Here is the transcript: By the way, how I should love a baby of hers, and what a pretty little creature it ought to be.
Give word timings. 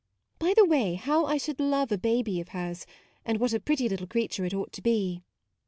By 0.39 0.55
the 0.57 0.65
way, 0.65 0.95
how 0.95 1.25
I 1.27 1.37
should 1.37 1.59
love 1.59 1.91
a 1.91 1.97
baby 1.99 2.41
of 2.41 2.47
hers, 2.49 2.87
and 3.23 3.39
what 3.39 3.53
a 3.53 3.59
pretty 3.59 3.87
little 3.87 4.07
creature 4.07 4.43
it 4.45 4.53
ought 4.55 4.71
to 4.73 4.81
be. 4.81 5.21